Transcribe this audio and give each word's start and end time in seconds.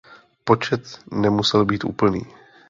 Počet 0.43 0.99
nemusel 1.11 1.65
být 1.65 1.83
úplný. 1.83 2.21